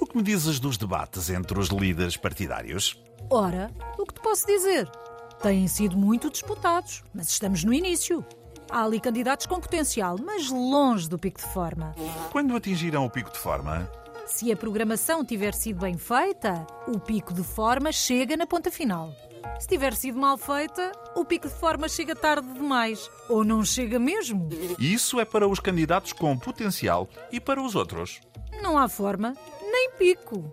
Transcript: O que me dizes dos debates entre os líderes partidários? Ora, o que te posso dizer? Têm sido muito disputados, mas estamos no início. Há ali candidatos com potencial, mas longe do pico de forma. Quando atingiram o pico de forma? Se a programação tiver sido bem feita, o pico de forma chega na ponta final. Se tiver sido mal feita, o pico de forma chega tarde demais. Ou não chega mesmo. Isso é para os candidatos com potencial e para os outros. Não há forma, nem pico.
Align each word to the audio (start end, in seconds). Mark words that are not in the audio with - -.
O 0.00 0.06
que 0.06 0.16
me 0.16 0.22
dizes 0.22 0.60
dos 0.60 0.76
debates 0.76 1.30
entre 1.30 1.58
os 1.58 1.68
líderes 1.68 2.16
partidários? 2.16 3.00
Ora, 3.30 3.70
o 3.98 4.06
que 4.06 4.14
te 4.14 4.20
posso 4.20 4.46
dizer? 4.46 4.88
Têm 5.42 5.66
sido 5.68 5.96
muito 5.96 6.30
disputados, 6.30 7.02
mas 7.14 7.28
estamos 7.28 7.64
no 7.64 7.72
início. 7.72 8.24
Há 8.70 8.84
ali 8.84 9.00
candidatos 9.00 9.46
com 9.46 9.60
potencial, 9.60 10.16
mas 10.22 10.50
longe 10.50 11.08
do 11.08 11.18
pico 11.18 11.40
de 11.40 11.46
forma. 11.52 11.94
Quando 12.32 12.56
atingiram 12.56 13.04
o 13.04 13.10
pico 13.10 13.30
de 13.30 13.38
forma? 13.38 13.90
Se 14.26 14.50
a 14.50 14.56
programação 14.56 15.24
tiver 15.24 15.54
sido 15.54 15.80
bem 15.80 15.96
feita, 15.96 16.66
o 16.88 16.98
pico 16.98 17.32
de 17.32 17.44
forma 17.44 17.92
chega 17.92 18.36
na 18.36 18.46
ponta 18.46 18.70
final. 18.72 19.14
Se 19.60 19.68
tiver 19.68 19.94
sido 19.94 20.18
mal 20.18 20.36
feita, 20.36 20.92
o 21.14 21.24
pico 21.24 21.48
de 21.48 21.54
forma 21.54 21.88
chega 21.88 22.14
tarde 22.14 22.52
demais. 22.52 23.08
Ou 23.28 23.44
não 23.44 23.64
chega 23.64 23.98
mesmo. 23.98 24.48
Isso 24.78 25.20
é 25.20 25.24
para 25.24 25.48
os 25.48 25.60
candidatos 25.60 26.12
com 26.12 26.36
potencial 26.36 27.08
e 27.30 27.40
para 27.40 27.62
os 27.62 27.74
outros. 27.74 28.20
Não 28.62 28.78
há 28.78 28.88
forma, 28.88 29.34
nem 29.60 29.90
pico. 29.98 30.44